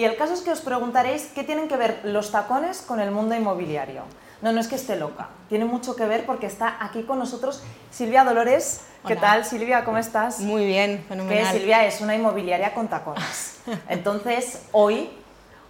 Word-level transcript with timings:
Y 0.00 0.04
el 0.04 0.16
caso 0.16 0.32
es 0.32 0.40
que 0.40 0.50
os 0.50 0.62
preguntaréis 0.62 1.26
qué 1.34 1.44
tienen 1.44 1.68
que 1.68 1.76
ver 1.76 2.00
los 2.04 2.30
tacones 2.32 2.80
con 2.80 3.00
el 3.00 3.10
mundo 3.10 3.34
inmobiliario. 3.34 4.00
No, 4.40 4.50
no 4.50 4.58
es 4.58 4.66
que 4.66 4.76
esté 4.76 4.96
loca, 4.96 5.28
tiene 5.50 5.66
mucho 5.66 5.94
que 5.94 6.06
ver 6.06 6.24
porque 6.24 6.46
está 6.46 6.78
aquí 6.80 7.02
con 7.02 7.18
nosotros 7.18 7.62
Silvia 7.90 8.24
Dolores. 8.24 8.80
¿Qué 9.06 9.14
tal, 9.14 9.44
Silvia? 9.44 9.84
¿Cómo 9.84 9.98
estás? 9.98 10.40
Muy 10.40 10.64
bien, 10.64 11.04
fenomenal. 11.06 11.52
Que 11.52 11.58
Silvia 11.58 11.84
es 11.84 12.00
una 12.00 12.14
inmobiliaria 12.14 12.72
con 12.72 12.88
tacones. 12.88 13.60
Entonces, 13.90 14.62
hoy, 14.72 15.10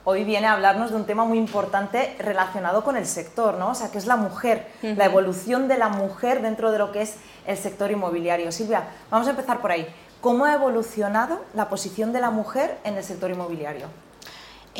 hoy 0.05 0.23
viene 0.23 0.47
a 0.47 0.53
hablarnos 0.53 0.91
de 0.91 0.97
un 0.97 1.07
tema 1.07 1.25
muy 1.25 1.37
importante 1.37 2.15
relacionado 2.21 2.85
con 2.85 2.97
el 2.97 3.07
sector, 3.07 3.55
¿no? 3.55 3.71
O 3.71 3.75
sea, 3.75 3.91
que 3.91 3.99
es 3.99 4.07
la 4.07 4.15
mujer, 4.15 4.71
la 4.81 5.07
evolución 5.07 5.67
de 5.67 5.77
la 5.77 5.89
mujer 5.89 6.41
dentro 6.41 6.71
de 6.71 6.79
lo 6.79 6.93
que 6.93 7.03
es 7.03 7.17
el 7.49 7.57
sector 7.57 7.91
inmobiliario. 7.91 8.53
Silvia, 8.53 8.85
vamos 9.11 9.27
a 9.27 9.31
empezar 9.31 9.61
por 9.61 9.73
ahí. 9.73 9.93
¿Cómo 10.21 10.45
ha 10.45 10.55
evolucionado 10.55 11.45
la 11.53 11.69
posición 11.69 12.13
de 12.13 12.21
la 12.21 12.31
mujer 12.31 12.79
en 12.85 12.97
el 12.97 13.03
sector 13.03 13.29
inmobiliario? 13.29 13.89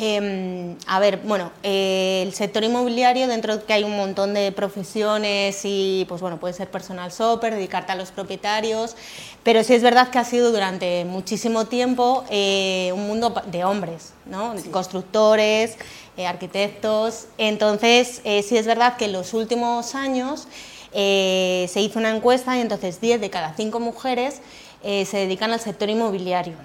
Em, 0.03 0.77
a 0.87 0.99
ver, 0.99 1.17
bueno, 1.17 1.51
eh, 1.61 2.23
el 2.25 2.33
sector 2.33 2.63
inmobiliario, 2.63 3.27
dentro 3.27 3.57
de 3.57 3.63
que 3.63 3.73
hay 3.73 3.83
un 3.83 3.95
montón 3.95 4.33
de 4.33 4.51
profesiones 4.51 5.61
y, 5.63 6.07
pues 6.09 6.21
bueno, 6.21 6.39
puede 6.39 6.55
ser 6.55 6.71
personal 6.71 7.11
shopper, 7.11 7.53
dedicarte 7.53 7.91
a 7.91 7.95
los 7.95 8.09
propietarios, 8.09 8.95
pero 9.43 9.63
sí 9.63 9.75
es 9.75 9.83
verdad 9.83 10.09
que 10.09 10.17
ha 10.17 10.25
sido 10.25 10.51
durante 10.51 11.05
muchísimo 11.05 11.65
tiempo 11.67 12.23
eh, 12.31 12.91
un 12.95 13.05
mundo 13.05 13.31
de 13.45 13.63
hombres, 13.63 14.13
¿no? 14.25 14.55
Constructores, 14.71 15.77
eh, 16.17 16.25
arquitectos. 16.25 17.27
Entonces, 17.37 18.23
sí 18.23 18.57
es 18.57 18.65
verdad 18.65 18.97
que 18.97 19.05
en 19.05 19.11
los 19.11 19.35
últimos 19.35 19.93
años 19.93 20.47
se 20.91 21.69
hizo 21.75 21.99
una 21.99 22.09
encuesta 22.09 22.57
y 22.57 22.61
entonces 22.61 22.99
10 23.01 23.21
de 23.21 23.29
cada 23.29 23.53
5 23.55 23.79
mujeres 23.79 24.41
se 24.81 25.17
dedican 25.17 25.51
al 25.51 25.59
sector 25.59 25.91
inmobiliario. 25.91 26.55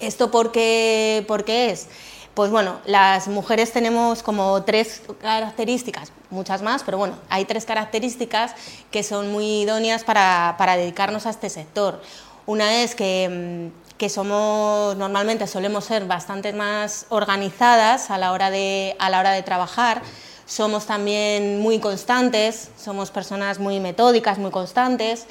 ¿Esto 0.00 0.30
por 0.30 0.52
qué, 0.52 1.24
por 1.26 1.44
qué 1.44 1.70
es? 1.70 1.88
Pues 2.34 2.50
bueno, 2.50 2.78
las 2.86 3.28
mujeres 3.28 3.72
tenemos 3.72 4.22
como 4.22 4.62
tres 4.62 5.02
características, 5.20 6.12
muchas 6.30 6.62
más, 6.62 6.82
pero 6.82 6.96
bueno, 6.96 7.16
hay 7.28 7.44
tres 7.44 7.66
características 7.66 8.54
que 8.90 9.02
son 9.02 9.30
muy 9.30 9.62
idóneas 9.62 10.02
para, 10.02 10.56
dedicarnos 10.78 11.26
a 11.26 11.30
este 11.30 11.50
sector. 11.50 12.00
Una 12.46 12.82
es 12.82 12.94
que, 12.94 13.70
mm, 13.70 13.96
que, 13.98 14.08
somos, 14.08 14.96
normalmente 14.96 15.46
solemos 15.46 15.84
ser 15.84 16.06
bastante 16.06 16.54
más 16.54 17.04
organizadas 17.10 18.10
a 18.10 18.16
la 18.16 18.32
hora 18.32 18.50
de, 18.50 18.96
a 18.98 19.10
la 19.10 19.20
hora 19.20 19.32
de 19.32 19.42
trabajar, 19.42 20.00
somos 20.46 20.86
también 20.86 21.60
muy 21.60 21.80
constantes, 21.80 22.70
somos 22.82 23.10
personas 23.10 23.58
muy 23.58 23.78
metódicas, 23.78 24.38
muy 24.38 24.50
constantes. 24.50 25.26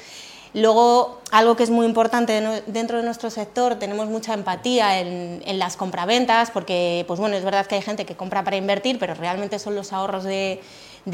Luego, 0.54 1.20
algo 1.30 1.56
que 1.56 1.62
es 1.62 1.70
muy 1.70 1.86
importante 1.86 2.62
dentro 2.66 2.98
de 2.98 3.04
nuestro 3.04 3.30
sector, 3.30 3.76
tenemos 3.76 4.08
mucha 4.08 4.34
empatía 4.34 5.00
en, 5.00 5.58
las 5.58 5.76
compraventas, 5.76 6.50
porque 6.50 7.04
pues 7.08 7.18
bueno, 7.18 7.36
es 7.36 7.44
verdad 7.44 7.66
que 7.66 7.76
hay 7.76 7.82
gente 7.82 8.04
que 8.04 8.16
compra 8.16 8.44
para 8.44 8.56
invertir, 8.56 8.98
pero 8.98 9.14
realmente 9.14 9.58
son 9.58 9.74
los 9.74 9.94
ahorros 9.94 10.24
de, 10.24 10.60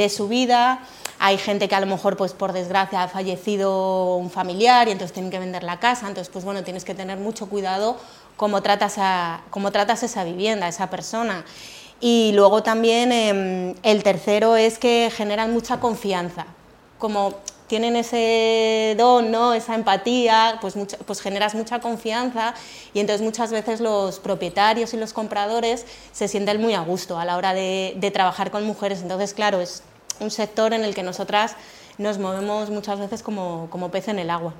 su 0.08 0.26
vida. 0.26 0.80
Hay 1.20 1.38
gente 1.38 1.68
que 1.68 1.74
a 1.76 1.80
lo 1.80 1.86
mejor, 1.86 2.16
pues 2.16 2.32
por 2.32 2.52
desgracia, 2.52 3.04
ha 3.04 3.08
fallecido 3.08 4.16
un 4.16 4.30
familiar 4.30 4.88
y 4.88 4.90
entonces 4.90 5.12
tienen 5.12 5.30
que 5.30 5.38
vender 5.38 5.62
la 5.62 5.78
casa. 5.78 6.08
Entonces, 6.08 6.30
pues 6.32 6.44
bueno, 6.44 6.64
tienes 6.64 6.84
que 6.84 6.94
tener 6.94 7.18
mucho 7.18 7.48
cuidado 7.48 7.96
cómo 8.36 8.60
tratas, 8.60 8.96
a, 8.98 9.42
cómo 9.50 9.70
tratas 9.70 10.02
esa 10.02 10.24
vivienda, 10.24 10.66
esa 10.66 10.90
persona. 10.90 11.44
Y 12.00 12.32
luego 12.34 12.64
también 12.64 13.12
em, 13.12 13.74
el 13.84 14.02
tercero 14.02 14.56
es 14.56 14.78
que 14.78 15.12
generan 15.14 15.52
mucha 15.52 15.78
confianza. 15.78 16.46
Como 16.98 17.34
tienen 17.68 17.94
ese 17.96 18.94
don, 18.98 19.30
¿no? 19.30 19.54
esa 19.54 19.74
empatía, 19.74 20.58
pues, 20.60 20.74
pues 21.06 21.20
generas 21.20 21.54
mucha 21.54 21.80
confianza 21.80 22.54
y 22.94 23.00
entonces 23.00 23.24
muchas 23.24 23.52
veces 23.52 23.80
los 23.80 24.18
propietarios 24.18 24.94
y 24.94 24.96
los 24.96 25.12
compradores 25.12 25.86
se 26.12 26.26
sienten 26.26 26.60
muy 26.60 26.74
a 26.74 26.80
gusto 26.80 27.18
a 27.18 27.24
la 27.24 27.36
hora 27.36 27.54
de, 27.54 28.10
trabajar 28.12 28.50
con 28.50 28.64
mujeres. 28.64 29.02
Entonces, 29.02 29.34
claro, 29.34 29.60
es 29.60 29.82
un 30.18 30.30
sector 30.30 30.72
en 30.72 30.82
el 30.82 30.94
que 30.94 31.02
nosotras 31.02 31.54
nos 31.98 32.18
movemos 32.18 32.70
muchas 32.70 32.98
veces 32.98 33.22
como, 33.22 33.68
como 33.70 33.90
pez 33.90 34.08
en 34.08 34.18
el 34.18 34.30
agua. 34.30 34.54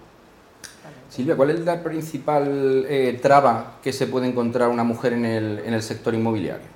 Silvia, 1.08 1.34
¿cuál 1.34 1.50
es 1.50 1.60
la 1.60 1.82
principal 1.82 2.84
eh, 2.88 3.18
traba 3.22 3.78
que 3.82 3.92
se 3.92 4.06
puede 4.06 4.28
encontrar 4.28 4.68
una 4.68 4.84
mujer 4.84 5.14
en 5.14 5.24
el, 5.24 5.62
en 5.64 5.72
el 5.72 5.82
sector 5.82 6.14
inmobiliario? 6.14 6.66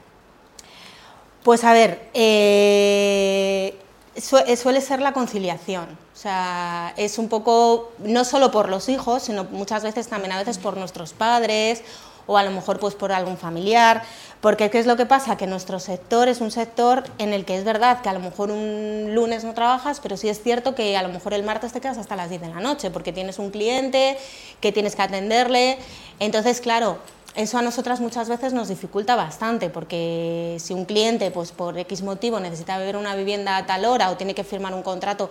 Pues 1.42 1.64
a 1.64 1.72
ver, 1.72 2.08
eh, 2.14 3.74
suele 4.22 4.80
ser 4.80 5.00
la 5.00 5.12
conciliación. 5.12 5.98
O 6.14 6.16
sea, 6.16 6.94
es 6.96 7.18
un 7.18 7.28
poco, 7.28 7.92
no 7.98 8.24
solo 8.24 8.50
por 8.50 8.68
los 8.68 8.88
hijos, 8.88 9.24
sino 9.24 9.44
muchas 9.44 9.82
veces 9.82 10.08
también 10.08 10.32
a 10.32 10.38
veces 10.38 10.58
por 10.58 10.76
nuestros 10.76 11.12
padres 11.12 11.82
o 12.26 12.38
a 12.38 12.44
lo 12.44 12.50
mejor 12.50 12.78
pues 12.78 12.94
por 12.94 13.12
algún 13.12 13.36
familiar, 13.36 14.02
porque 14.40 14.70
¿qué 14.70 14.78
es 14.78 14.86
lo 14.86 14.96
que 14.96 15.06
pasa? 15.06 15.36
Que 15.36 15.46
nuestro 15.46 15.80
sector 15.80 16.28
es 16.28 16.40
un 16.40 16.50
sector 16.50 17.04
en 17.18 17.32
el 17.32 17.44
que 17.44 17.56
es 17.56 17.64
verdad 17.64 18.00
que 18.00 18.08
a 18.08 18.12
lo 18.12 18.20
mejor 18.20 18.50
un 18.50 19.14
lunes 19.14 19.44
no 19.44 19.54
trabajas, 19.54 20.00
pero 20.00 20.16
sí 20.16 20.28
es 20.28 20.40
cierto 20.40 20.74
que 20.74 20.96
a 20.96 21.02
lo 21.02 21.08
mejor 21.08 21.34
el 21.34 21.42
martes 21.42 21.72
te 21.72 21.80
quedas 21.80 21.98
hasta 21.98 22.16
las 22.16 22.30
10 22.30 22.42
de 22.42 22.48
la 22.48 22.60
noche, 22.60 22.90
porque 22.90 23.12
tienes 23.12 23.38
un 23.38 23.50
cliente 23.50 24.16
que 24.60 24.72
tienes 24.72 24.94
que 24.94 25.02
atenderle, 25.02 25.78
entonces 26.20 26.60
claro, 26.60 26.98
eso 27.34 27.58
a 27.58 27.62
nosotras 27.62 28.00
muchas 28.00 28.28
veces 28.28 28.52
nos 28.52 28.68
dificulta 28.68 29.16
bastante, 29.16 29.70
porque 29.70 30.56
si 30.60 30.74
un 30.74 30.84
cliente, 30.84 31.30
pues 31.30 31.52
por 31.52 31.78
X 31.78 32.02
motivo, 32.02 32.40
necesita 32.40 32.76
ver 32.78 32.96
una 32.96 33.14
vivienda 33.14 33.56
a 33.56 33.66
tal 33.66 33.84
hora 33.84 34.10
o 34.10 34.16
tiene 34.16 34.34
que 34.34 34.44
firmar 34.44 34.74
un 34.74 34.82
contrato 34.82 35.30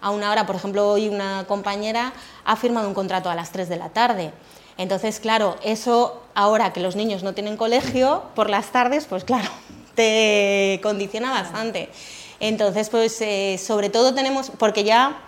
a 0.00 0.10
una 0.10 0.30
hora, 0.30 0.46
por 0.46 0.56
ejemplo, 0.56 0.88
hoy 0.88 1.08
una 1.08 1.44
compañera 1.46 2.12
ha 2.44 2.56
firmado 2.56 2.88
un 2.88 2.94
contrato 2.94 3.30
a 3.30 3.34
las 3.34 3.52
3 3.52 3.68
de 3.68 3.76
la 3.76 3.90
tarde. 3.90 4.32
Entonces, 4.76 5.20
claro, 5.20 5.56
eso 5.62 6.22
ahora 6.34 6.72
que 6.72 6.80
los 6.80 6.96
niños 6.96 7.22
no 7.22 7.34
tienen 7.34 7.56
colegio, 7.56 8.24
por 8.34 8.50
las 8.50 8.72
tardes, 8.72 9.04
pues 9.04 9.22
claro, 9.22 9.48
te 9.94 10.80
condiciona 10.82 11.30
bastante. 11.30 11.90
Entonces, 12.40 12.88
pues 12.88 13.20
eh, 13.20 13.60
sobre 13.64 13.90
todo 13.90 14.14
tenemos, 14.14 14.50
porque 14.58 14.82
ya 14.82 15.20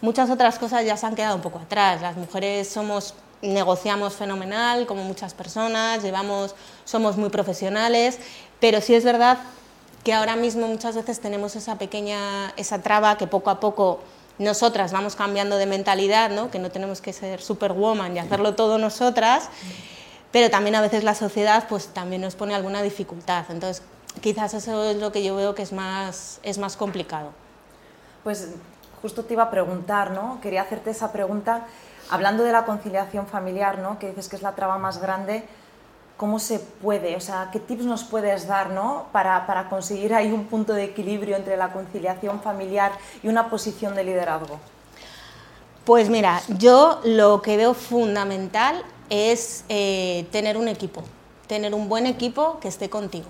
muchas 0.00 0.30
otras 0.30 0.58
cosas 0.58 0.86
ya 0.86 0.96
se 0.96 1.04
han 1.04 1.14
quedado 1.14 1.36
un 1.36 1.42
poco 1.42 1.58
atrás. 1.58 2.00
Las 2.00 2.16
mujeres 2.16 2.68
somos 2.68 3.14
negociamos 3.42 4.14
fenomenal, 4.14 4.86
como 4.86 5.02
muchas 5.02 5.34
personas, 5.34 6.02
llevamos, 6.02 6.54
somos 6.84 7.16
muy 7.16 7.28
profesionales, 7.28 8.18
pero 8.60 8.80
sí 8.80 8.94
es 8.94 9.04
verdad 9.04 9.38
que 10.04 10.12
ahora 10.12 10.36
mismo 10.36 10.66
muchas 10.66 10.94
veces 10.94 11.20
tenemos 11.20 11.56
esa 11.56 11.76
pequeña, 11.76 12.52
esa 12.56 12.80
traba 12.80 13.18
que 13.18 13.26
poco 13.26 13.50
a 13.50 13.60
poco 13.60 14.00
nosotras 14.38 14.92
vamos 14.92 15.16
cambiando 15.16 15.56
de 15.56 15.66
mentalidad, 15.66 16.30
¿no? 16.30 16.50
que 16.50 16.58
no 16.58 16.70
tenemos 16.70 17.00
que 17.00 17.12
ser 17.12 17.42
superwoman 17.42 18.16
y 18.16 18.18
hacerlo 18.18 18.54
todo 18.54 18.78
nosotras, 18.78 19.48
pero 20.30 20.50
también 20.50 20.74
a 20.74 20.80
veces 20.80 21.04
la 21.04 21.14
sociedad 21.14 21.66
pues 21.68 21.88
también 21.88 22.22
nos 22.22 22.34
pone 22.34 22.54
alguna 22.54 22.82
dificultad, 22.82 23.44
entonces 23.50 23.82
quizás 24.20 24.54
eso 24.54 24.90
es 24.90 24.96
lo 24.96 25.12
que 25.12 25.22
yo 25.22 25.36
veo 25.36 25.54
que 25.54 25.62
es 25.62 25.72
más, 25.72 26.40
es 26.42 26.58
más 26.58 26.76
complicado. 26.76 27.32
Pues 28.24 28.48
justo 29.00 29.24
te 29.24 29.34
iba 29.34 29.44
a 29.44 29.50
preguntar, 29.50 30.12
¿no? 30.12 30.40
quería 30.40 30.62
hacerte 30.62 30.90
esa 30.90 31.12
pregunta 31.12 31.66
hablando 32.10 32.42
de 32.42 32.52
la 32.52 32.64
conciliación 32.64 33.26
familiar, 33.26 33.78
¿no? 33.78 33.98
que 33.98 34.08
dices 34.08 34.28
que 34.28 34.36
es 34.36 34.42
la 34.42 34.54
traba 34.54 34.78
más 34.78 35.00
grande, 35.00 35.44
¿cómo 36.16 36.38
se 36.38 36.58
puede? 36.58 37.16
O 37.16 37.20
sea, 37.20 37.50
¿qué 37.52 37.60
tips 37.60 37.84
nos 37.84 38.04
puedes 38.04 38.46
dar 38.46 38.70
¿no? 38.70 39.06
para, 39.12 39.46
para 39.46 39.68
conseguir 39.68 40.14
ahí 40.14 40.30
un 40.30 40.44
punto 40.44 40.72
de 40.72 40.84
equilibrio 40.84 41.36
entre 41.36 41.56
la 41.56 41.72
conciliación 41.72 42.40
familiar 42.40 42.92
y 43.22 43.28
una 43.28 43.50
posición 43.50 43.94
de 43.94 44.04
liderazgo? 44.04 44.58
Pues 45.84 46.08
mira, 46.08 46.40
yo 46.58 47.00
lo 47.02 47.42
que 47.42 47.56
veo 47.56 47.74
fundamental 47.74 48.84
es 49.10 49.64
eh, 49.68 50.26
tener 50.30 50.56
un 50.56 50.68
equipo, 50.68 51.02
tener 51.48 51.74
un 51.74 51.88
buen 51.88 52.06
equipo 52.06 52.60
que 52.60 52.68
esté 52.68 52.88
contigo. 52.88 53.28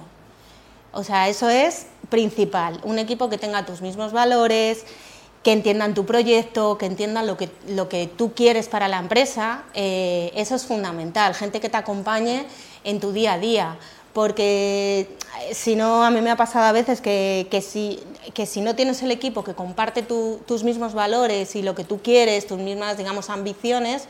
O 0.92 1.02
sea, 1.02 1.28
eso 1.28 1.48
es 1.48 1.86
principal, 2.10 2.78
un 2.84 2.98
equipo 2.98 3.30
que 3.30 3.38
tenga 3.38 3.64
tus 3.64 3.80
mismos 3.80 4.12
valores, 4.12 4.84
que 5.42 5.52
entiendan 5.52 5.94
tu 5.94 6.06
proyecto, 6.06 6.78
que 6.78 6.86
entiendan 6.86 7.26
lo 7.26 7.36
que, 7.36 7.50
lo 7.68 7.88
que 7.88 8.06
tú 8.06 8.32
quieres 8.32 8.68
para 8.68 8.88
la 8.88 8.98
empresa, 8.98 9.64
eh, 9.74 10.30
eso 10.34 10.54
es 10.54 10.64
fundamental, 10.64 11.34
gente 11.34 11.60
que 11.60 11.68
te 11.68 11.76
acompañe 11.76 12.46
en 12.84 13.00
tu 13.00 13.12
día 13.12 13.34
a 13.34 13.38
día, 13.38 13.76
porque 14.12 15.08
eh, 15.40 15.54
si 15.54 15.74
no, 15.74 16.04
a 16.04 16.10
mí 16.10 16.20
me 16.20 16.30
ha 16.30 16.36
pasado 16.36 16.66
a 16.66 16.72
veces 16.72 17.00
que, 17.00 17.48
que, 17.50 17.60
si, 17.60 17.98
que 18.34 18.46
si 18.46 18.60
no 18.60 18.76
tienes 18.76 19.02
el 19.02 19.10
equipo 19.10 19.42
que 19.42 19.54
comparte 19.54 20.02
tus 20.02 20.62
mismos 20.62 20.94
valores 20.94 21.56
y 21.56 21.62
lo 21.62 21.74
que 21.74 21.84
tú 21.84 22.00
quieres, 22.02 22.46
tus 22.46 22.58
mismas, 22.58 22.96
digamos, 22.96 23.30
ambiciones, 23.30 24.06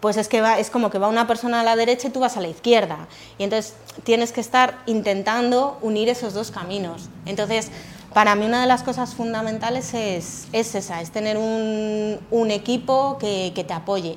pues 0.00 0.16
es 0.16 0.28
que 0.28 0.40
va, 0.40 0.58
es 0.58 0.68
como 0.70 0.90
que 0.90 0.98
va 0.98 1.08
una 1.08 1.26
persona 1.26 1.60
a 1.60 1.64
la 1.64 1.76
derecha 1.76 2.08
y 2.08 2.10
tú 2.10 2.20
vas 2.20 2.36
a 2.36 2.40
la 2.40 2.48
izquierda. 2.48 3.08
Y 3.38 3.44
entonces 3.44 3.74
tienes 4.02 4.32
que 4.32 4.40
estar 4.40 4.82
intentando 4.84 5.78
unir 5.80 6.10
esos 6.10 6.34
dos 6.34 6.50
caminos. 6.50 7.08
Entonces, 7.24 7.70
para 8.14 8.36
mí 8.36 8.46
una 8.46 8.60
de 8.60 8.68
las 8.68 8.84
cosas 8.84 9.14
fundamentales 9.14 9.92
es, 9.92 10.46
esa, 10.52 11.00
es 11.00 11.10
tener 11.10 11.36
un, 11.36 12.50
equipo 12.50 13.18
que, 13.18 13.52
te 13.66 13.74
apoye. 13.74 14.16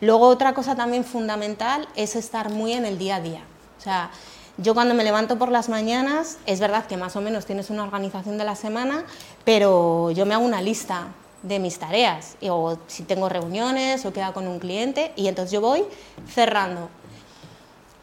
Luego 0.00 0.28
otra 0.28 0.52
cosa 0.52 0.76
también 0.76 1.02
fundamental 1.02 1.88
es 1.96 2.14
estar 2.14 2.50
muy 2.50 2.74
en 2.74 2.84
el 2.84 2.98
día 2.98 3.16
a 3.16 3.20
día. 3.20 3.42
O 3.78 3.80
sea, 3.80 4.10
yo 4.58 4.74
cuando 4.74 4.94
me 4.94 5.02
levanto 5.02 5.38
por 5.38 5.50
las 5.50 5.70
mañanas, 5.70 6.38
es 6.44 6.60
verdad 6.60 6.86
que 6.86 6.98
más 6.98 7.16
o 7.16 7.22
menos 7.22 7.46
tienes 7.46 7.70
una 7.70 7.84
organización 7.84 8.36
de 8.36 8.44
la 8.44 8.54
semana, 8.54 9.04
pero 9.44 10.10
yo 10.10 10.26
me 10.26 10.34
hago 10.34 10.44
una 10.44 10.60
lista 10.60 11.08
de 11.42 11.58
mis 11.58 11.78
tareas, 11.78 12.36
o 12.42 12.76
si 12.86 13.04
tengo 13.04 13.28
reuniones 13.28 14.04
o 14.04 14.12
queda 14.12 14.32
con 14.32 14.46
un 14.46 14.58
cliente, 14.58 15.12
y 15.16 15.28
entonces 15.28 15.52
yo 15.52 15.60
voy 15.60 15.84
cerrando 16.28 16.90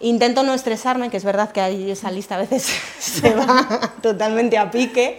Intento 0.01 0.43
no 0.43 0.53
estresarme, 0.53 1.09
que 1.09 1.15
es 1.15 1.23
verdad 1.23 1.51
que 1.51 1.61
ahí 1.61 1.89
esa 1.89 2.11
lista 2.11 2.35
a 2.35 2.39
veces 2.39 2.67
se 2.99 3.33
va 3.33 3.93
totalmente 4.01 4.57
a 4.57 4.69
pique, 4.69 5.17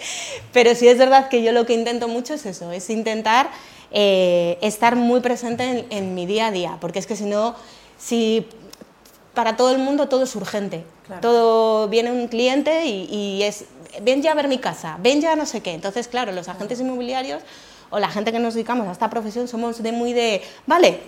pero 0.52 0.74
sí 0.74 0.86
es 0.86 0.98
verdad 0.98 1.28
que 1.28 1.42
yo 1.42 1.52
lo 1.52 1.64
que 1.64 1.72
intento 1.72 2.08
mucho 2.08 2.34
es 2.34 2.44
eso, 2.44 2.70
es 2.72 2.90
intentar 2.90 3.48
eh, 3.90 4.58
estar 4.60 4.94
muy 4.94 5.20
presente 5.20 5.86
en, 5.88 6.14
mi 6.14 6.26
día 6.26 6.48
a 6.48 6.50
día, 6.50 6.76
porque 6.80 6.98
es 6.98 7.06
que 7.06 7.16
si 7.16 7.24
no, 7.24 7.54
si 7.98 8.46
para 9.32 9.56
todo 9.56 9.70
el 9.70 9.78
mundo 9.78 10.08
todo 10.08 10.24
es 10.24 10.36
urgente, 10.36 10.84
todo 11.22 11.88
viene 11.88 12.10
un 12.12 12.28
cliente 12.28 12.84
y, 12.84 13.08
y 13.10 13.42
es, 13.44 13.64
ven 14.02 14.20
ya 14.20 14.32
a 14.32 14.34
ver 14.34 14.48
mi 14.48 14.58
casa, 14.58 14.98
ven 15.00 15.22
ya 15.22 15.36
no 15.36 15.46
sé 15.46 15.62
qué, 15.62 15.72
entonces 15.72 16.06
claro, 16.06 16.32
los 16.32 16.48
agentes 16.48 16.80
inmobiliarios 16.80 17.42
o 17.88 17.98
la 17.98 18.08
gente 18.08 18.32
que 18.32 18.38
nos 18.38 18.54
dedicamos 18.54 18.88
a 18.88 18.92
esta 18.92 19.08
profesión 19.08 19.48
somos 19.48 19.82
de 19.82 19.92
muy 19.92 20.12
de, 20.12 20.42
vale, 20.66 21.00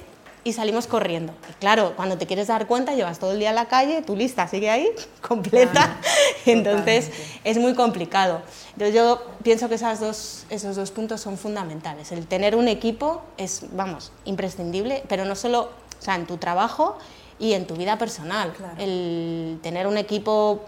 y 0.48 0.52
salimos 0.52 0.86
corriendo. 0.86 1.34
claro, 1.60 1.92
cuando 1.94 2.16
te 2.16 2.26
quieres 2.26 2.46
dar 2.46 2.66
cuenta, 2.66 2.94
llevas 2.94 3.18
todo 3.18 3.32
el 3.32 3.38
día 3.38 3.50
en 3.50 3.54
la 3.54 3.66
calle, 3.66 4.00
tu 4.02 4.16
lista 4.16 4.48
sigue 4.48 4.70
ahí, 4.70 4.88
completa, 5.20 5.98
entonces 6.46 7.10
es 7.44 7.58
muy 7.58 7.74
complicado. 7.74 8.40
Entonces 8.72 8.94
yo 8.94 9.22
pienso 9.42 9.68
que 9.68 9.74
esas 9.74 10.00
dos, 10.00 10.46
esos 10.48 10.76
dos 10.76 10.90
puntos 10.90 11.20
son 11.20 11.36
fundamentales. 11.36 12.12
El 12.12 12.26
tener 12.26 12.56
un 12.56 12.66
equipo 12.66 13.22
es, 13.36 13.64
vamos, 13.72 14.10
imprescindible, 14.24 15.02
pero 15.08 15.24
no 15.26 15.36
solo 15.36 15.70
o 16.00 16.02
sea, 16.02 16.14
en 16.14 16.26
tu 16.26 16.38
trabajo 16.38 16.96
y 17.38 17.52
en 17.52 17.66
tu 17.66 17.76
vida 17.76 17.98
personal. 17.98 18.54
El 18.78 19.58
tener 19.62 19.86
un 19.86 19.98
equipo 19.98 20.64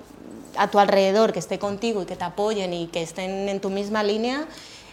a 0.57 0.69
tu 0.69 0.79
alrededor 0.79 1.33
que 1.33 1.39
esté 1.39 1.59
contigo 1.59 2.03
y 2.03 2.07
que 2.07 2.17
te 2.17 2.25
apoyen 2.25 2.75
y 2.75 2.89
que 2.89 3.03
estén 3.03 3.49
en 3.49 3.61
tu 3.61 3.71
misma 3.71 4.03
línea, 4.03 4.47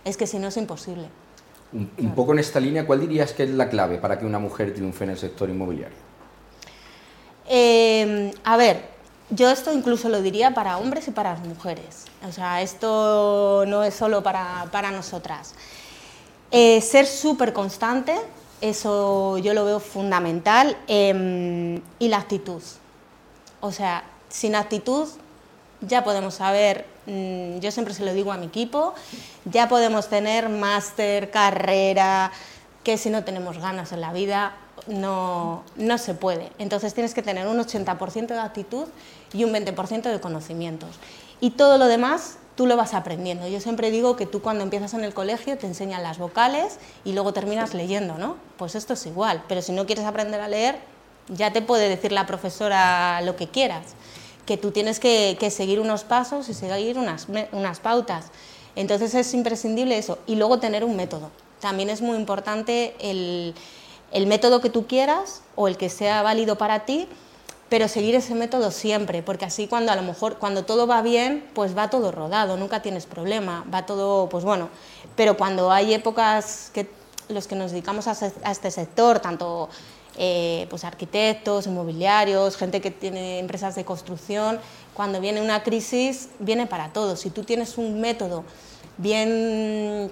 es 0.06 0.16
que 0.16 0.28
si 0.28 0.39
no 0.39 0.48
es 0.48 0.56
imposible. 0.56 1.10
Un, 1.73 2.15
poco 2.15 2.33
en 2.33 2.39
esta 2.39 2.59
línea, 2.59 2.85
¿cuál 2.85 3.01
dirías 3.01 3.33
que 3.33 3.43
es 3.43 3.49
la 3.49 3.69
clave 3.69 3.97
para 3.97 4.17
que 4.17 4.25
una 4.25 4.39
mujer 4.39 4.73
triunfe 4.73 5.03
en 5.03 5.09
el 5.11 5.17
sector 5.17 5.49
inmobiliario? 5.49 5.97
Em, 7.45 8.31
a 8.43 8.55
ver, 8.55 8.85
yo 9.29 9.49
esto 9.49 9.73
incluso 9.73 10.07
lo 10.07 10.21
diría 10.21 10.53
para 10.53 10.77
hombres 10.77 11.07
y 11.07 11.11
para 11.11 11.35
mujeres. 11.35 12.05
O 12.27 12.31
sea, 12.31 12.61
esto 12.61 13.65
no 13.67 13.83
es 13.83 13.93
solo 13.93 14.23
para, 14.23 14.91
nosotras. 14.91 15.55
Eh, 16.51 16.79
ser 16.79 17.05
súper 17.05 17.51
constante, 17.51 18.15
eso 18.61 19.37
yo 19.37 19.53
lo 19.53 19.65
veo 19.65 19.81
fundamental, 19.81 20.77
em, 20.87 21.81
y 21.99 22.07
la 22.07 22.17
actitud. 22.17 22.61
O 23.59 23.71
sea, 23.71 24.03
sin 24.29 24.55
actitud 24.55 25.07
ya 25.81 26.03
podemos 26.03 26.35
saber, 26.35 26.85
yo 27.07 27.71
siempre 27.71 27.94
se 27.94 28.04
lo 28.04 28.13
digo 28.13 28.31
a 28.31 28.38
mi 28.38 28.48
equipo, 28.48 28.94
ya 29.45 29.69
podemos 29.69 30.09
tener 30.09 30.50
máster, 30.50 31.31
carrera, 31.31 32.31
que 32.83 32.98
si 32.98 33.09
no 33.09 33.24
tenemos 33.24 33.57
ganas 33.59 33.92
en 33.94 34.01
la 34.01 34.12
vida 34.12 34.56
no, 34.88 35.63
no 35.75 35.98
se 35.98 36.13
puede. 36.13 36.51
Entonces 36.59 36.94
tienes 36.94 37.13
que 37.13 37.21
tener 37.21 37.48
un 37.48 37.57
80% 37.57 38.27
de 38.27 38.39
actitud 38.39 38.86
y 39.33 39.44
un 39.44 39.54
20% 39.54 40.04
de 40.04 40.19
conocimientos. 40.19 40.89
Y 41.39 41.51
todo 41.51 41.77
lo 41.77 41.86
demás 41.88 42.38
tú 42.56 42.65
lo 42.65 42.75
vas 42.75 42.94
aprendiendo. 42.94 43.48
Yo 43.48 43.62
siempre 43.62 43.92
digo 43.92 44.15
que 44.15 44.25
tú 44.25 44.42
cuando 44.42 44.63
empiezas 44.63 44.94
en 44.94 45.03
el 45.03 45.13
colegio 45.13 45.57
te 45.57 45.68
enseñan 45.68 46.03
las 46.03 46.18
vocales 46.18 46.80
y 47.06 47.13
luego 47.13 47.31
terminas 47.31 47.74
leyendo, 47.74 48.18
¿no? 48.18 48.36
Pues 48.57 48.75
esto 48.75 48.94
es 48.94 49.06
igual, 49.06 49.44
pero 49.48 49.62
si 49.62 49.71
no 49.71 49.86
quieres 49.86 50.06
aprender 50.06 50.42
a 50.42 50.48
leer, 50.48 50.80
ya 51.30 51.53
te 51.53 51.62
puede 51.62 51.88
decir 51.89 52.12
la 52.12 52.25
profesora 52.25 53.21
lo 53.21 53.36
que 53.36 53.48
quieras 53.48 53.95
que 54.47 54.57
tú 54.57 54.71
tienes 54.71 54.99
que, 54.99 55.38
seguir 55.51 55.79
unos 55.79 56.03
pasos 56.03 56.49
y 56.49 56.55
seguir 56.55 56.97
unas, 56.97 57.27
unas 57.51 57.79
pautas. 57.79 58.31
Entonces 58.75 59.13
es 59.13 59.33
imprescindible 59.33 59.97
eso. 59.97 60.17
Y 60.25 60.35
luego 60.35 60.57
tener 60.57 60.83
un 60.83 60.95
método. 60.95 61.29
También 61.59 61.89
es 61.89 62.01
muy 62.01 62.17
importante 62.17 62.95
el, 62.99 63.53
el 64.11 64.25
método 64.25 64.61
que 64.61 64.69
tú 64.69 64.88
quieras 64.88 65.41
o 65.55 65.67
el 65.67 65.77
que 65.77 65.89
sea 65.89 66.21
válido 66.21 66.57
para 66.57 66.85
ti, 66.85 67.07
pero 67.69 67.88
seguir 67.89 68.15
ese 68.15 68.33
método 68.35 68.71
siempre, 68.71 69.21
porque 69.21 69.45
así 69.45 69.67
cuando 69.67 69.91
a 69.91 69.95
lo 69.95 70.03
mejor 70.03 70.38
cuando 70.38 70.63
todo 70.63 70.88
va 70.88 71.01
bien, 71.01 71.45
pues 71.53 71.77
va 71.77 71.89
todo 71.89 72.11
rodado, 72.13 72.55
nunca 72.55 72.81
tienes 72.81 73.05
problema, 73.05 73.65
va 73.73 73.85
todo, 73.85 74.29
pues 74.29 74.45
bueno, 74.45 74.69
pero 75.17 75.35
cuando 75.35 75.71
hay 75.71 75.93
épocas 75.93 76.71
que 76.73 76.89
los 77.27 77.47
que 77.47 77.55
nos 77.55 77.71
dedicamos 77.71 78.07
a, 78.07 78.11
a 78.43 78.51
este 78.51 78.71
sector, 78.71 79.19
tanto 79.19 79.67
eh, 80.17 80.65
pues 80.69 80.83
arquitectos, 80.83 81.67
inmobiliarios, 81.67 82.57
gente 82.57 82.81
que 82.81 82.91
tiene 82.91 83.39
empresas 83.39 83.75
de 83.75 83.85
construcción. 83.85 84.59
Cuando 84.93 85.21
viene 85.21 85.41
una 85.41 85.61
crisis, 85.63 86.29
viene 86.39 86.65
para 86.65 86.89
todos. 86.89 87.19
Si 87.19 87.29
tú 87.29 87.43
tienes 87.43 87.77
un 87.77 88.01
método 88.01 88.43
bien 88.97 90.11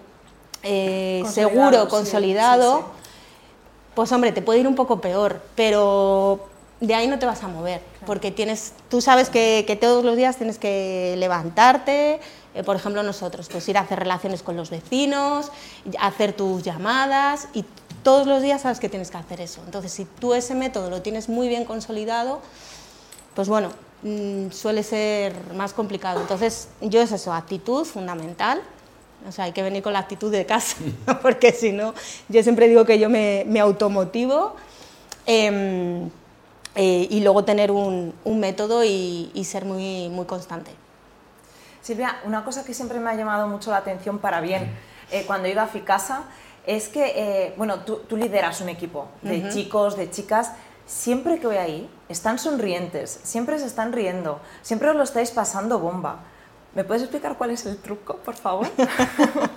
eh, 0.64 1.24
seguro, 1.32 1.88
consolidado, 1.90 2.86
pues 3.96 4.12
hombre, 4.12 4.32
te 4.32 4.42
puede 4.42 4.60
ir 4.60 4.68
un 4.68 4.76
poco 4.76 5.02
peor, 5.02 5.42
pero 5.56 6.50
de 6.80 6.94
ahí 6.94 7.08
no 7.08 7.18
te 7.18 7.26
vas 7.26 7.44
a 7.44 7.48
mover, 7.48 7.82
porque 8.06 8.32
tienes, 8.32 8.74
tú 8.90 9.02
sabes 9.02 9.30
que, 9.30 9.64
que, 9.66 9.76
todos 9.76 10.04
los 10.04 10.18
días 10.18 10.38
tienes 10.38 10.60
que 10.60 11.16
levantarte, 11.18 12.20
eh, 12.54 12.64
por 12.64 12.76
ejemplo 12.76 13.02
nosotros, 13.04 13.48
pues 13.52 13.68
ir 13.70 13.78
a 13.78 13.82
hacer 13.82 14.00
relaciones 14.00 14.44
con 14.44 14.56
los 14.56 14.70
vecinos, 14.70 15.52
hacer 16.00 16.34
tus 16.34 16.64
llamadas 16.64 17.48
y 17.54 17.66
todos 18.06 18.28
los 18.28 18.44
días 18.44 18.62
sabes 18.62 18.80
que 18.80 18.88
tienes 18.88 19.10
que 19.10 19.18
hacer 19.18 19.42
eso. 19.42 19.62
Entonces, 19.66 19.92
si 19.92 20.06
tú 20.06 20.36
ese 20.36 20.54
método 20.54 20.92
lo 20.92 21.02
tienes 21.02 21.28
muy 21.28 21.48
bien 21.48 21.66
consolidado, 21.66 22.40
pues 23.34 23.50
bueno, 23.50 23.72
mm, 24.04 24.52
suele 24.52 24.84
ser 24.84 25.34
más 25.56 25.74
complicado. 25.74 26.22
Entonces, 26.22 26.68
yo 26.82 27.02
es 27.02 27.12
eso, 27.12 27.34
actitud 27.34 27.84
fundamental. 27.84 28.62
O 29.28 29.32
sea, 29.32 29.46
hay 29.46 29.54
que 29.54 29.64
venir 29.64 29.82
con 29.82 29.92
la 29.92 30.00
actitud 30.00 30.32
de 30.32 30.46
casa, 30.46 30.78
porque 31.24 31.52
si 31.52 31.72
no, 31.72 31.96
yo 32.30 32.44
siempre 32.44 32.68
digo 32.68 32.86
que 32.86 33.00
yo 33.00 33.10
me, 33.10 33.60
automotivo 33.60 34.56
em, 35.26 36.12
eh, 36.76 37.08
y 37.10 37.22
luego 37.22 37.44
tener 37.44 37.72
un, 37.72 38.14
método 38.24 38.84
y, 38.84 39.44
ser 39.46 39.66
muy, 39.66 40.10
muy 40.10 40.28
constante. 40.28 40.70
Silvia, 41.82 42.18
una 42.24 42.46
cosa 42.46 42.64
que 42.64 42.76
siempre 42.76 43.00
me 43.00 43.10
ha 43.10 43.16
llamado 43.16 43.48
mucho 43.48 43.72
la 43.72 43.78
atención 43.78 44.20
para 44.20 44.42
bien 44.42 44.70
eh, 45.12 45.24
cuando 45.26 45.48
he 45.48 45.52
ido 45.52 45.62
a 45.62 45.68
Ficasa 45.68 46.26
es 46.68 46.90
que, 46.90 47.14
eh, 47.16 47.54
bueno, 47.58 47.80
tú, 47.80 48.18
lideras 48.18 48.62
un 48.62 48.70
equipo 48.70 49.08
de 49.22 49.50
chicos, 49.50 49.98
de 49.98 50.10
chicas, 50.10 50.52
siempre 50.86 51.40
que 51.40 51.48
voy 51.48 51.58
ahí 51.58 51.90
están 52.10 52.40
sonrientes, 52.40 53.20
siempre 53.24 53.60
se 53.60 53.66
están 53.66 53.94
riendo, 53.94 54.40
siempre 54.62 54.90
os 54.90 54.96
lo 54.96 55.04
estáis 55.04 55.32
pasando 55.32 55.80
bomba. 55.80 56.20
¿Me 56.74 56.84
puedes 56.84 57.04
explicar 57.04 57.38
cuál 57.38 57.52
es 57.52 57.66
el 57.66 57.78
truco, 57.78 58.18
por 58.18 58.36
favor? 58.36 58.68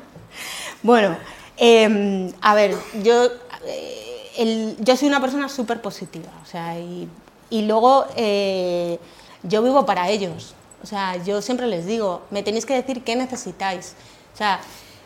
bueno, 0.82 1.16
em, 1.56 2.32
a 2.40 2.54
ver, 2.54 2.76
yo, 3.02 3.26
eh, 3.64 4.76
yo 4.78 4.96
soy 4.96 5.08
una 5.08 5.20
persona 5.20 5.48
súper 5.48 5.82
positiva, 5.82 6.30
o 6.42 6.46
sea, 6.46 6.78
y, 6.78 7.08
y 7.50 7.62
luego 7.62 8.06
eh, 8.16 8.98
yo 9.42 9.62
vivo 9.62 9.84
para 9.86 10.08
ellos. 10.08 10.54
O 10.82 10.86
sea, 10.86 11.16
yo 11.24 11.42
siempre 11.42 11.66
les 11.66 11.86
digo, 11.86 12.22
me 12.30 12.42
tenéis 12.42 12.64
que 12.64 12.74
decir 12.74 13.02
qué 13.02 13.16
necesitáis. 13.16 13.94
O 14.34 14.36
sea, 14.36 14.60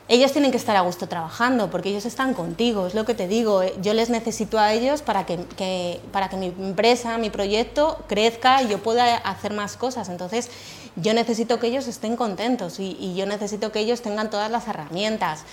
ellos 0.09 0.33
tienen 0.33 0.51
que 0.51 0.57
estar 0.57 0.77
a 0.77 0.81
gusto 0.81 1.09
trabajando 1.09 1.71
porque 1.71 1.89
ellos 1.89 2.05
están 2.05 2.35
contigo, 2.35 2.87
es 2.87 2.95
lo 2.95 3.05
que 3.05 3.15
te 3.15 3.29
digo, 3.29 3.63
eh, 3.63 3.75
yo 3.81 3.95
les 3.95 4.11
necesito 4.11 4.59
a 4.59 4.73
ellos 4.73 5.03
para 5.03 5.27
que, 5.27 6.01
para 6.11 6.29
que 6.29 6.37
mi 6.37 6.47
empresa, 6.47 7.19
mi 7.19 7.31
proyecto 7.31 7.99
crezca 8.09 8.63
y 8.63 8.69
yo 8.69 8.79
pueda 8.79 9.17
hacer 9.17 9.53
más 9.53 9.77
cosas, 9.77 10.09
entonces 10.09 10.51
yo 10.97 11.15
necesito 11.15 11.59
que 11.59 11.69
ellos 11.69 11.87
estén 11.87 12.17
contentos 12.17 12.79
y, 12.79 13.15
yo 13.15 13.27
necesito 13.27 13.73
que 13.73 13.81
ellos 13.81 14.03
tengan 14.03 14.29
todas 14.29 14.51
las 14.51 14.69
herramientas, 14.69 15.45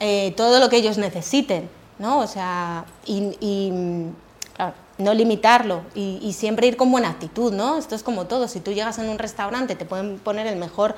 eh, 0.00 0.34
todo 0.36 0.58
lo 0.60 0.68
que 0.68 0.76
ellos 0.76 0.98
necesiten, 0.98 1.70
¿no? 1.98 2.18
O 2.18 2.26
sea, 2.26 2.84
y, 3.06 4.12
no 4.98 5.14
limitarlo 5.14 5.82
y, 5.94 6.18
y, 6.20 6.32
siempre 6.32 6.66
ir 6.66 6.76
con 6.76 6.90
buena 6.90 7.10
actitud, 7.10 7.52
¿no? 7.52 7.78
Esto 7.78 7.94
es 7.94 8.02
como 8.02 8.26
todo, 8.26 8.48
si 8.48 8.58
tú 8.58 8.72
llegas 8.72 8.98
en 8.98 9.08
un 9.08 9.16
restaurante 9.16 9.76
te 9.76 9.84
pueden 9.84 10.18
poner 10.18 10.48
el 10.48 10.56
mejor 10.56 10.96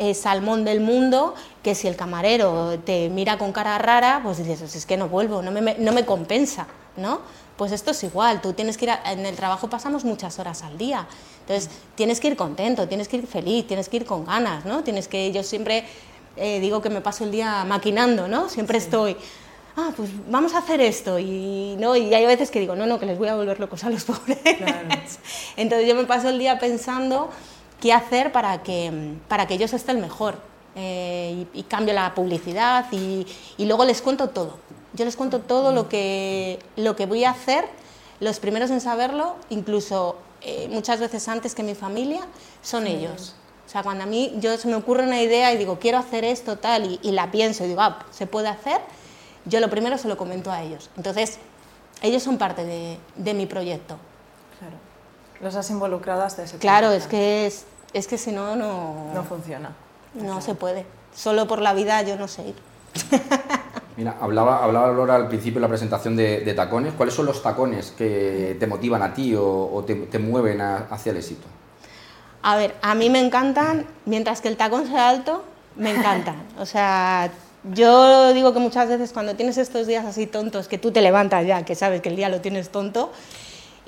eh, 0.00 0.14
salmón 0.14 0.64
del 0.64 0.80
mundo, 0.80 1.34
que 1.62 1.74
si 1.74 1.86
el 1.86 1.94
camarero 1.94 2.78
te 2.78 3.10
mira 3.10 3.36
con 3.36 3.52
cara 3.52 3.76
rara, 3.76 4.22
pues 4.24 4.38
dices, 4.38 4.74
es 4.74 4.86
que 4.86 4.96
no 4.96 5.08
vuelvo, 5.08 5.42
no 5.42 5.50
me, 5.50 5.74
no 5.74 5.92
me 5.92 6.06
compensa, 6.06 6.66
¿no? 6.96 7.20
Pues 7.58 7.70
esto 7.70 7.90
es 7.90 8.02
igual, 8.02 8.40
tú 8.40 8.54
tienes 8.54 8.78
que 8.78 8.86
ir, 8.86 8.92
en 9.04 9.26
el 9.26 9.36
trabajo 9.36 9.68
pasamos 9.68 10.06
muchas 10.06 10.38
horas 10.38 10.62
al 10.62 10.78
día, 10.78 11.06
entonces 11.40 11.68
tienes 11.96 12.18
que 12.18 12.28
ir 12.28 12.36
contento, 12.36 12.88
tienes 12.88 13.08
que 13.08 13.18
ir 13.18 13.26
feliz, 13.26 13.66
tienes 13.66 13.90
que 13.90 13.98
ir 13.98 14.06
con 14.06 14.24
ganas, 14.24 14.64
¿no? 14.64 14.82
Tienes 14.82 15.06
que, 15.06 15.32
yo 15.32 15.42
siempre 15.42 15.84
eh, 16.38 16.60
digo 16.60 16.80
que 16.80 16.88
me 16.88 17.02
paso 17.02 17.24
el 17.24 17.30
día 17.30 17.62
maquinando, 17.66 18.26
¿no? 18.26 18.48
Siempre 18.48 18.78
estoy, 18.78 19.18
ah, 19.76 19.90
pues 19.94 20.08
vamos 20.30 20.54
a 20.54 20.58
hacer 20.60 20.80
esto. 20.80 21.18
Y, 21.18 21.76
¿no? 21.78 21.94
y 21.94 22.14
hay 22.14 22.24
veces 22.24 22.50
que 22.50 22.60
digo, 22.60 22.74
no, 22.74 22.86
no, 22.86 22.98
que 22.98 23.04
les 23.04 23.18
voy 23.18 23.28
a 23.28 23.34
volver 23.34 23.60
locos 23.60 23.84
a 23.84 23.90
los 23.90 24.04
pobres. 24.06 24.38
Entonces 25.58 25.86
yo 25.86 25.94
me 25.94 26.04
paso 26.04 26.30
el 26.30 26.38
día 26.38 26.58
pensando 26.58 27.28
qué 27.80 27.92
hacer 27.92 28.32
para 28.32 28.62
que, 28.62 29.16
para 29.28 29.46
que 29.46 29.54
ellos 29.54 29.72
estén 29.72 30.00
mejor. 30.00 30.50
Eh, 30.76 31.46
y, 31.52 31.64
cambio 31.64 31.92
la 31.94 32.14
publicidad 32.14 32.86
y, 32.92 33.26
luego 33.58 33.84
les 33.84 34.00
cuento 34.02 34.28
todo. 34.28 34.58
Yo 34.92 35.04
les 35.04 35.16
cuento 35.16 35.40
todo 35.40 35.72
lo 35.72 35.88
que, 35.88 36.60
lo 36.76 36.94
que 36.94 37.06
voy 37.06 37.24
a 37.24 37.30
hacer, 37.30 37.64
los 38.20 38.38
primeros 38.38 38.70
en 38.70 38.80
saberlo, 38.80 39.36
incluso 39.50 40.16
eh, 40.42 40.68
muchas 40.70 41.00
veces 41.00 41.26
antes 41.28 41.54
que 41.54 41.64
mi 41.64 41.74
familia, 41.74 42.20
son 42.62 42.86
ellos. 42.86 43.34
O 43.66 43.68
sea, 43.68 43.82
cuando 43.82 44.04
a 44.04 44.06
mí 44.06 44.32
yo, 44.38 44.56
se 44.56 44.68
me 44.68 44.74
ocurre 44.74 45.02
una 45.04 45.20
idea 45.20 45.52
y 45.52 45.56
digo, 45.56 45.78
quiero 45.80 45.98
hacer 45.98 46.24
esto, 46.24 46.56
tal, 46.56 46.98
y, 47.02 47.10
la 47.10 47.30
pienso 47.30 47.64
y 47.64 47.68
digo, 47.68 47.80
ah, 47.80 48.06
se 48.10 48.26
puede 48.26 48.48
hacer, 48.48 48.80
yo 49.44 49.60
lo 49.60 49.70
primero 49.70 49.98
se 49.98 50.08
lo 50.08 50.16
comento 50.16 50.52
a 50.52 50.62
ellos. 50.62 50.90
Entonces, 50.96 51.38
ellos 52.02 52.22
son 52.22 52.38
parte 52.38 52.64
de, 52.64 52.98
de 53.16 53.34
mi 53.34 53.46
proyecto. 53.46 53.96
Claro. 55.40 55.54
Los 55.54 55.56
has 55.56 55.70
involucrado 55.70 56.22
hasta 56.22 56.42
ese 56.44 56.58
Claro, 56.58 56.88
punto, 56.88 57.02
es 57.02 57.06
que, 57.08 57.46
es, 57.46 57.64
es 57.94 58.06
que 58.06 58.18
si 58.18 58.30
no, 58.30 58.56
no, 58.56 59.10
No 59.14 59.24
funciona. 59.24 59.70
no 60.14 60.40
se 60.40 60.54
puede. 60.54 60.84
Solo 61.14 61.46
por 61.48 61.60
la 61.60 61.72
vida 61.72 62.02
yo 62.02 62.16
no 62.16 62.28
sé 62.28 62.48
ir. 62.48 62.54
Mira, 63.96 64.16
hablaba, 64.20 64.62
hablaba 64.64 64.88
Laura 64.92 65.14
al 65.16 65.28
principio 65.28 65.56
de 65.56 65.62
la 65.62 65.68
presentación 65.68 66.16
de, 66.16 66.40
de 66.40 66.54
tacones. 66.54 66.92
¿Cuáles 66.94 67.14
son 67.14 67.26
los 67.26 67.42
tacones 67.42 67.90
que 67.90 68.56
te 68.58 68.66
motivan 68.66 69.02
a 69.02 69.12
ti 69.12 69.34
o, 69.34 69.44
o 69.72 69.82
te, 69.84 69.94
te 69.94 70.18
mueven 70.18 70.60
a- 70.60 70.86
hacia 70.90 71.10
el 71.12 71.18
éxito? 71.18 71.46
A 72.42 72.56
ver, 72.56 72.74
a 72.80 72.94
mí 72.94 73.10
me 73.10 73.20
encantan, 73.20 73.86
mientras 74.06 74.40
que 74.40 74.48
el 74.48 74.56
tacón 74.56 74.86
sea 74.86 75.08
alto, 75.10 75.42
me 75.76 75.90
encantan. 75.94 76.36
O 76.58 76.64
sea, 76.64 77.30
yo 77.72 78.32
digo 78.32 78.54
que 78.54 78.58
muchas 78.60 78.88
veces 78.88 79.12
cuando 79.12 79.34
tienes 79.36 79.58
estos 79.58 79.86
días 79.86 80.06
así 80.06 80.26
tontos, 80.26 80.66
que 80.68 80.78
tú 80.78 80.90
te 80.92 81.02
levantas 81.02 81.46
ya, 81.46 81.64
que 81.64 81.74
sabes 81.74 82.00
que 82.00 82.08
el 82.08 82.16
día 82.16 82.30
lo 82.30 82.40
tienes 82.40 82.70
tonto, 82.70 83.12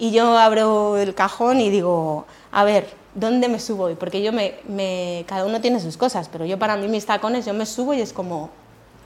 y 0.03 0.11
yo 0.11 0.37
abro 0.37 0.97
el 0.97 1.15
cajón 1.15 1.61
y 1.61 1.71
digo, 1.71 2.27
a 2.51 2.65
ver, 2.65 2.89
¿dónde 3.15 3.49
me 3.49 3.61
subo 3.61 3.85
hoy? 3.85 3.95
Porque 3.95 4.21
yo 4.21 4.33
me, 4.33 4.57
me- 4.67 5.25
cada 5.29 5.45
uno 5.47 5.61
tiene 5.61 5.79
sus 5.79 5.97
cosas, 5.97 6.29
pero 6.31 6.45
yo 6.45 6.59
para 6.59 6.77
mí 6.77 6.89
mis 6.89 7.07
tacones, 7.07 7.47
yo 7.47 7.55
me 7.55 7.67
subo 7.67 7.95
y 7.95 8.01
es 8.01 8.13
como, 8.13 8.51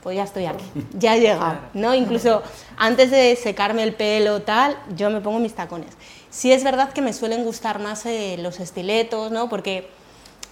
pues 0.01 0.15
ya 0.17 0.23
estoy 0.23 0.47
aquí, 0.47 0.65
ya 0.97 1.15
he 1.15 1.19
llegado, 1.19 1.59
¿no? 1.75 1.93
Incluso 1.93 2.41
antes 2.77 3.11
de 3.11 3.35
secarme 3.35 3.83
el 3.83 3.93
pelo 3.93 4.41
tal, 4.41 4.75
yo 4.95 5.11
me 5.11 5.21
pongo 5.21 5.37
mis 5.37 5.53
tacones. 5.53 5.93
Sí 6.31 6.51
es 6.51 6.63
verdad 6.63 6.91
que 6.93 7.01
me 7.03 7.13
suelen 7.13 7.43
gustar 7.43 7.77
más 7.79 8.03
eh, 8.07 8.37
los 8.39 8.59
estiletos, 8.59 9.31
¿no? 9.31 9.49
Porque 9.49 9.87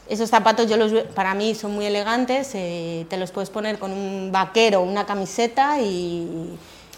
esos 0.07 0.29
zapatos 0.29 0.69
yo 0.69 0.77
los 0.77 0.91
para 1.15 1.33
mí 1.33 1.55
son 1.55 1.71
muy 1.73 1.85
elegantes, 1.85 2.51
eh, 2.53 3.07
te 3.09 3.17
los 3.17 3.31
puedes 3.31 3.49
poner 3.49 3.79
con 3.79 3.91
un 3.91 4.29
vaquero, 4.31 4.81
una 4.83 5.07
camiseta 5.07 5.81
y, 5.81 6.55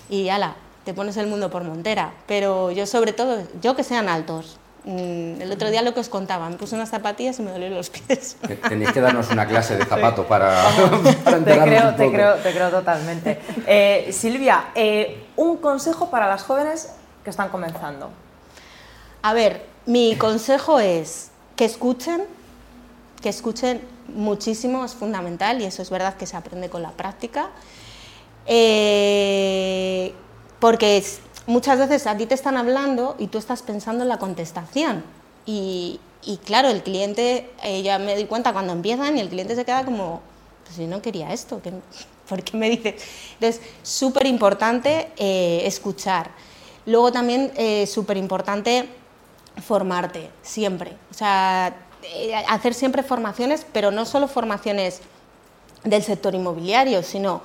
y 0.09 0.27
ala, 0.27 0.55
te 0.87 0.93
pones 0.93 1.17
el 1.17 1.27
mundo 1.27 1.49
por 1.49 1.65
montera. 1.65 2.13
Pero 2.27 2.71
yo 2.71 2.85
sobre 2.87 3.11
todo, 3.11 3.43
yo 3.61 3.75
que 3.75 3.83
sean 3.83 4.07
altos. 4.07 4.57
Mm, 4.85 5.41
El 5.41 5.51
otro 5.51 5.69
día 5.69 5.81
lo 5.81 5.93
que 5.93 5.99
os 5.99 6.07
contaba, 6.07 6.49
me 6.49 6.55
puse 6.55 6.75
unas 6.75 6.89
zapatillas 6.89 7.37
y 7.39 7.41
me 7.41 7.51
dolieron 7.51 7.75
los 7.75 7.89
pies. 7.89 8.37
Te- 8.47 8.55
Tenéis 8.55 8.93
que 8.93 9.01
darnos 9.01 9.29
una 9.29 9.45
clase 9.45 9.75
de 9.75 9.83
zapatos 9.85 10.25
para, 10.27 10.63
para 11.25 11.39
Te 11.39 11.59
creo, 11.59 11.89
un 11.89 11.95
te 11.97 12.09
creo, 12.09 12.35
te 12.35 12.53
creo 12.53 12.69
totalmente. 12.69 13.37
Eh, 13.67 14.11
Silvia, 14.13 14.67
eh, 14.75 15.25
un 15.35 15.57
consejo 15.57 16.09
para 16.09 16.25
las 16.25 16.43
jóvenes 16.43 16.93
que 17.25 17.31
están 17.31 17.49
comenzando. 17.49 18.09
A 19.23 19.33
ver, 19.33 19.65
mi 19.87 20.15
consejo 20.15 20.79
es 20.79 21.31
que 21.57 21.65
escuchen, 21.65 22.21
que 23.21 23.27
escuchen 23.27 23.81
muchísimo, 24.07 24.85
es 24.85 24.93
fundamental 24.95 25.59
y 25.61 25.65
eso 25.65 25.81
es 25.81 25.89
verdad 25.89 26.15
que 26.15 26.25
se 26.25 26.37
aprende 26.37 26.69
con 26.69 26.81
la 26.81 26.91
práctica. 26.91 27.49
Eh, 28.45 30.13
porque 30.59 30.97
es- 30.97 31.19
muchas 31.45 31.79
veces 31.79 32.07
a 32.07 32.17
ti 32.17 32.25
te 32.25 32.35
están 32.35 32.57
hablando 32.57 33.15
y 33.19 33.27
tú 33.27 33.37
estás 33.37 33.61
pensando 33.61 34.03
en 34.03 34.09
la 34.09 34.17
contestación. 34.19 35.03
Y, 35.45 35.99
y 36.23 36.37
claro, 36.37 36.69
el 36.69 36.83
cliente, 36.83 37.49
eh, 37.63 37.81
ya 37.83 37.99
me 37.99 38.15
doy 38.15 38.25
cuenta 38.25 38.53
cuando 38.53 38.73
empiezan 38.73 39.17
y 39.17 39.21
el 39.21 39.29
cliente 39.29 39.55
se 39.55 39.63
queda 39.65 39.85
como, 39.85 40.21
pues 40.65 40.77
yo 40.77 40.87
no 40.87 41.01
quería 41.01 41.31
esto, 41.33 41.61
¿qué- 41.61 41.73
¿por 42.29 42.43
qué 42.43 42.57
me 42.57 42.69
dices? 42.69 42.95
Entonces, 43.39 43.61
súper 43.83 44.27
importante 44.27 45.09
eh, 45.17 45.61
escuchar. 45.65 46.31
Luego 46.85 47.11
también 47.11 47.51
eh, 47.55 47.85
súper 47.87 48.17
importante 48.17 48.89
formarte, 49.65 50.29
siempre. 50.41 50.93
O 51.11 51.13
sea, 51.13 51.75
eh, 52.03 52.35
hacer 52.47 52.73
siempre 52.73 53.03
formaciones, 53.03 53.65
pero 53.73 53.91
no 53.91 54.05
solo 54.05 54.27
formaciones 54.27 55.01
del 55.83 56.03
sector 56.03 56.35
inmobiliario, 56.35 57.03
sino 57.03 57.41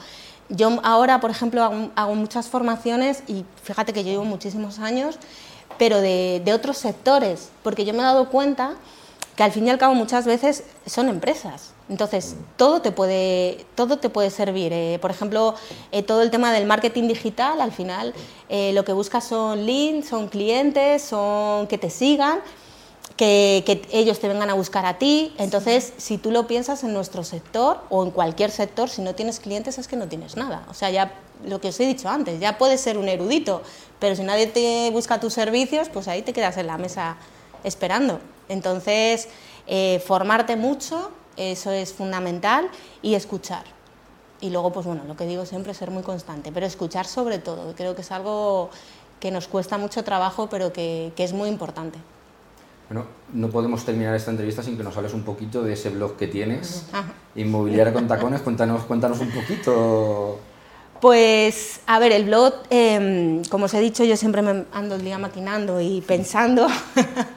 yo 0.53 0.81
ahora, 0.83 1.21
por 1.21 1.31
ejemplo, 1.31 1.63
hago, 1.63 1.91
hago 1.97 2.15
muchas 2.15 2.49
formaciones 2.49 3.23
y 3.27 3.45
fíjate 3.63 3.93
que 3.93 4.05
yo 4.05 4.11
llevo 4.13 4.25
muchísimos 4.25 4.79
años, 4.79 5.19
pero 5.79 6.01
de, 6.01 6.41
de 6.45 6.53
otros 6.53 6.79
sectores, 6.79 7.51
porque 7.63 7.85
yo 7.85 7.93
me 7.93 8.01
he 8.01 8.03
dado 8.03 8.29
cuenta 8.29 8.77
que 9.37 9.43
al 9.43 9.53
fin 9.53 9.67
y 9.67 9.71
al 9.71 9.79
cabo 9.79 9.95
muchas 9.95 10.27
veces 10.27 10.65
son 10.87 11.09
empresas. 11.09 11.73
Entonces, 11.89 12.37
todo 12.57 12.81
te 12.81 12.93
puede, 12.93 13.67
todo 13.75 13.99
te 13.99 14.09
puede 14.09 14.31
servir. 14.31 14.73
Eh, 14.73 14.99
por 15.01 15.11
ejemplo, 15.11 15.55
eh, 15.91 16.03
todo 16.03 16.23
el 16.23 16.31
tema 16.31 16.53
del 16.53 16.67
marketing 16.67 17.09
digital, 17.09 17.61
al 17.61 17.73
final 17.73 18.15
eh, 18.49 18.73
lo 18.73 18.85
que 18.85 18.93
buscas 18.93 19.25
son 19.25 19.67
leads, 19.67 20.09
son 20.09 20.29
clientes, 20.29 21.03
son 21.03 21.67
que 21.67 21.79
te 21.79 21.91
sigan, 21.91 22.41
que, 23.23 23.83
ellos 23.93 24.19
te 24.19 24.29
vengan 24.29 24.51
a 24.51 24.55
buscar 24.55 24.85
a 24.87 24.99
ti. 24.99 25.33
Entonces, 25.39 25.93
si 25.97 26.19
tú 26.19 26.31
lo 26.31 26.47
piensas 26.47 26.83
en 26.83 26.93
nuestro 26.93 27.23
sector 27.25 27.81
o 27.89 28.03
en 28.03 28.11
cualquier 28.11 28.51
sector, 28.51 28.89
si 28.89 29.03
no 29.03 29.15
tienes 29.15 29.39
clientes 29.39 29.79
es 29.79 29.87
que 29.87 29.97
no 29.97 30.09
tienes 30.09 30.37
nada. 30.37 30.67
O 30.69 30.75
sea, 30.75 30.91
ya 30.91 31.15
lo 31.45 31.61
que 31.61 31.69
os 31.69 31.81
he 31.81 31.87
dicho 31.87 32.09
antes, 32.09 32.41
ya 32.41 32.59
puedes 32.59 32.81
ser 32.81 32.99
un 32.99 33.09
erudito, 33.09 33.63
pero 33.99 34.17
si 34.17 34.23
nadie 34.23 34.47
te 34.47 34.91
busca 34.91 35.21
tus 35.21 35.35
servicios, 35.35 35.89
pues 35.89 36.09
ahí 36.09 36.23
te 36.23 36.33
quedas 36.33 36.57
en 36.57 36.67
la 36.67 36.79
mesa 36.79 37.17
esperando. 37.65 38.21
Entonces, 38.49 39.29
eh, 39.67 40.03
formarte 40.05 40.57
mucho, 40.57 41.11
eso 41.37 41.71
es 41.71 41.93
fundamental, 41.93 42.69
y 43.03 43.15
escuchar. 43.15 43.65
Y 44.41 44.51
luego, 44.51 44.73
pues 44.73 44.87
bueno, 44.87 45.05
lo 45.07 45.17
que 45.17 45.27
digo 45.27 45.47
siempre 45.47 45.73
es 45.73 45.79
ser 45.79 45.93
muy 45.93 46.03
constante, 46.03 46.51
pero 46.53 46.67
escuchar 46.67 47.07
sobre 47.07 47.39
todo. 47.39 47.75
Creo 47.77 47.95
que 47.95 48.03
es 48.03 48.11
algo 48.11 48.71
que 49.21 49.31
nos 49.31 49.47
cuesta 49.47 49.79
mucho 49.79 50.03
trabajo, 50.03 50.49
pero 50.49 50.73
que 50.73 51.13
es 51.17 51.33
muy 51.33 51.49
importante. 51.49 52.01
Bueno, 52.93 53.09
no 53.33 53.49
podemos 53.49 53.87
terminar 53.87 54.15
esta 54.15 54.31
entrevista 54.31 54.63
sin 54.63 54.77
que 54.77 54.83
nos 54.83 54.95
hables 54.99 55.15
un 55.15 55.23
poquito 55.23 55.63
de 55.63 55.73
ese 55.73 55.89
blog 55.89 56.19
que 56.19 56.27
tienes. 56.27 56.85
Inmobiliaria 57.35 57.91
con 57.91 58.07
Tacones. 58.07 58.43
Cuéntanos, 58.43 58.85
cuéntanos 58.85 59.19
un 59.21 59.31
poquito. 59.31 60.39
Pues, 61.01 61.81
a 61.87 61.99
ver, 61.99 62.13
el 62.13 62.25
blog, 62.25 62.53
eh, 62.69 63.41
como 63.49 63.65
os 63.65 63.73
he 63.73 63.81
dicho, 63.81 64.05
yo 64.05 64.15
siempre 64.19 64.43
me 64.43 64.67
ando 64.75 64.97
el 64.97 65.05
día 65.05 65.17
maquinando 65.17 65.81
y 65.81 66.03
pensando. 66.03 66.67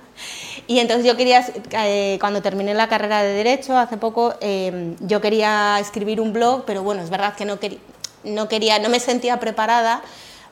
y 0.67 0.79
entonces 0.79 1.05
yo 1.05 1.15
quería, 1.15 1.45
eh, 1.71 2.17
cuando 2.19 2.41
terminé 2.41 2.73
la 2.73 2.89
carrera 2.89 3.23
de 3.23 3.31
Derecho 3.31 3.77
hace 3.77 3.95
poco, 3.95 4.33
eh, 4.41 4.95
yo 4.99 5.21
quería 5.21 5.79
escribir 5.79 6.19
un 6.19 6.33
blog, 6.33 6.65
pero 6.65 6.83
bueno, 6.83 7.01
es 7.01 7.09
verdad 7.09 7.33
que 7.33 7.45
no, 7.45 7.61
quería, 7.61 7.79
no, 8.25 8.49
quería, 8.49 8.79
no 8.79 8.89
me 8.89 8.99
sentía 8.99 9.39
preparada 9.39 10.01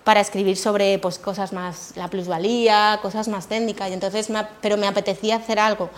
para 0.04 0.20
escribir 0.20 0.58
sobre 0.58 1.00
pues, 1.00 1.20
cosas 1.20 1.54
más, 1.54 1.94
la 1.96 2.10
plusvalía, 2.10 3.00
cosas 3.02 3.28
más 3.28 3.48
técnicas, 3.48 3.90
y 3.90 3.94
entonces 3.94 4.30
pero 4.62 4.78
me 4.78 4.88
apetecía 4.88 5.38
hacer 5.38 5.60
algo. 5.60 5.90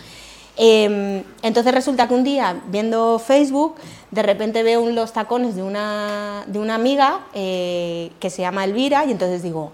Eh, 0.58 1.24
entonces 1.42 1.74
resulta 1.74 2.08
que 2.08 2.14
un 2.14 2.24
día, 2.24 2.62
viendo 2.68 3.20
Facebook, 3.20 3.76
de 4.12 4.24
repente 4.24 4.64
veo 4.64 4.82
un- 4.82 4.96
los 4.96 5.12
tacones 5.12 5.56
de 5.56 5.64
una, 5.64 6.46
de 6.48 6.60
una 6.60 6.76
amiga 6.76 7.26
eh, 7.34 8.12
que 8.20 8.30
se 8.30 8.42
llama 8.42 8.64
Elvira 8.64 9.06
y 9.06 9.12
entonces 9.12 9.44
digo, 9.44 9.74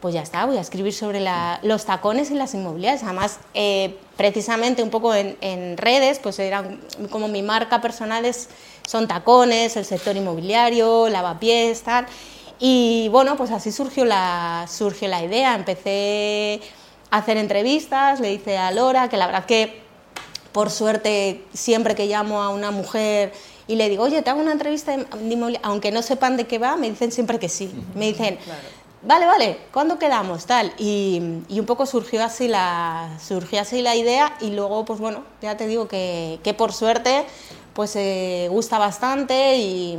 pues 0.00 0.14
ya 0.14 0.22
está, 0.22 0.44
voy 0.44 0.56
a 0.56 0.60
escribir 0.60 0.92
sobre 0.92 1.24
los 1.62 1.84
tacones 1.84 2.30
y 2.30 2.34
las 2.34 2.54
inmobiliarias. 2.54 3.02
Además, 3.02 3.38
eh, 3.54 3.96
precisamente 4.16 4.82
un 4.82 4.90
poco 4.90 5.14
en, 5.14 5.76
redes, 5.76 6.18
pues 6.18 6.38
eran 6.38 6.80
como 7.10 7.28
mi 7.28 7.42
marca 7.42 7.80
personal 7.80 8.24
son 8.86 9.08
tacones, 9.08 9.76
el 9.76 9.84
sector 9.84 10.16
inmobiliario, 10.16 11.08
lavapiés, 11.08 11.82
tal. 11.82 12.06
Y 12.58 13.08
bueno, 13.10 13.36
pues 13.36 13.50
así 13.50 13.72
surgió 13.72 14.04
la, 14.04 14.66
surgió 14.68 15.08
la 15.08 15.22
idea. 15.22 15.54
Empecé 15.54 16.60
a 17.10 17.18
hacer 17.18 17.36
entrevistas, 17.36 18.20
le 18.20 18.32
hice 18.32 18.56
a 18.56 18.70
Lora, 18.70 19.08
que 19.08 19.16
la 19.16 19.26
verdad 19.26 19.44
que 19.44 19.86
por 20.56 20.70
suerte, 20.70 21.44
siempre 21.52 21.94
que 21.94 22.06
llamo 22.06 22.42
a 22.42 22.48
una 22.48 22.70
mujer 22.70 23.34
y 23.68 23.76
le 23.76 23.90
digo, 23.90 24.04
oye, 24.04 24.22
te 24.22 24.30
hago 24.30 24.40
una 24.40 24.52
entrevista 24.52 24.96
de 24.96 25.02
inmobiliaria, 25.20 25.60
aunque 25.62 25.92
no 25.92 26.00
sepan 26.00 26.38
de 26.38 26.46
qué 26.46 26.58
va, 26.58 26.76
me 26.76 26.88
dicen 26.88 27.12
siempre 27.12 27.38
que 27.38 27.50
sí. 27.50 27.70
Me 27.94 28.06
dicen, 28.06 28.38
vale, 29.02 29.26
vale, 29.26 29.58
¿cuándo 29.70 29.98
quedamos? 29.98 30.46
Tal. 30.46 30.72
Y, 30.78 31.20
y 31.50 31.60
un 31.60 31.66
poco 31.66 31.84
surgió 31.84 32.24
así, 32.24 32.48
la, 32.48 33.18
surgió 33.22 33.60
así 33.60 33.82
la 33.82 33.96
idea 33.96 34.34
y 34.40 34.52
luego, 34.52 34.86
pues 34.86 34.98
bueno, 34.98 35.24
ya 35.42 35.58
te 35.58 35.66
digo 35.66 35.88
que, 35.88 36.40
que 36.42 36.54
por 36.54 36.72
suerte, 36.72 37.26
pues 37.74 37.94
eh, 37.96 38.48
gusta 38.50 38.78
bastante 38.78 39.58
y, 39.58 39.98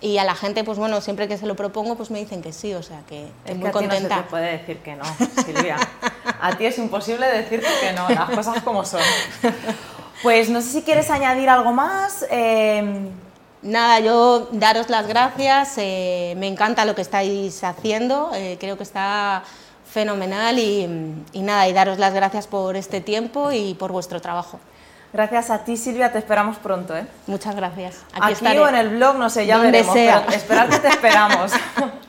y 0.00 0.18
a 0.18 0.24
la 0.24 0.34
gente, 0.34 0.62
pues 0.64 0.78
bueno, 0.78 1.00
siempre 1.00 1.26
que 1.28 1.36
se 1.38 1.46
lo 1.46 1.56
propongo, 1.56 1.96
pues 1.96 2.10
me 2.10 2.18
dicen 2.20 2.40
que 2.42 2.52
sí, 2.52 2.72
o 2.74 2.82
sea 2.82 3.00
que 3.08 3.24
estoy 3.24 3.52
Es 3.52 3.56
muy 3.56 3.64
que 3.64 3.68
a 3.68 3.72
ti 3.80 3.86
no 3.86 3.90
contenta. 3.90 4.16
se 4.16 4.22
te 4.22 4.28
puede 4.30 4.52
decir 4.58 4.78
que 4.78 4.94
no, 4.96 5.04
Silvia. 5.44 5.76
A 6.40 6.56
ti 6.56 6.66
es 6.66 6.78
imposible 6.78 7.26
decirte 7.26 7.66
que 7.80 7.92
no, 7.92 8.08
las 8.08 8.30
cosas 8.30 8.62
como 8.62 8.84
son. 8.84 9.00
Pues 10.22 10.50
no 10.50 10.60
sé 10.60 10.68
si 10.70 10.82
quieres 10.82 11.10
añadir 11.10 11.48
algo 11.48 11.72
más. 11.72 12.24
eh, 12.30 13.08
Nada, 13.60 13.98
yo 13.98 14.48
daros 14.52 14.88
las 14.88 15.08
gracias, 15.08 15.74
eh, 15.78 16.34
me 16.38 16.46
encanta 16.46 16.84
lo 16.84 16.94
que 16.94 17.02
estáis 17.02 17.64
haciendo, 17.64 18.30
eh, 18.32 18.56
creo 18.60 18.76
que 18.76 18.84
está 18.84 19.42
fenomenal 19.90 20.60
y, 20.60 20.88
y 21.32 21.40
nada, 21.42 21.66
y 21.66 21.72
daros 21.72 21.98
las 21.98 22.14
gracias 22.14 22.46
por 22.46 22.76
este 22.76 23.00
tiempo 23.00 23.50
y 23.50 23.74
por 23.74 23.90
vuestro 23.90 24.20
trabajo. 24.20 24.60
Gracias 25.12 25.50
a 25.50 25.64
ti, 25.64 25.76
Silvia, 25.76 26.12
te 26.12 26.18
esperamos 26.18 26.56
pronto. 26.58 26.96
¿eh? 26.96 27.06
Muchas 27.26 27.54
gracias. 27.54 27.98
Aquí, 28.20 28.34
Aquí, 28.46 28.58
o 28.58 28.68
en 28.68 28.74
el 28.74 28.88
blog, 28.90 29.16
no 29.16 29.30
sé, 29.30 29.46
ya 29.46 29.56
Donde 29.56 29.72
veremos. 29.72 29.94
sea. 29.94 30.22
pero 30.26 30.36
esperar 30.36 30.68
que 30.68 30.78
te 30.78 30.88
esperamos. 30.88 31.52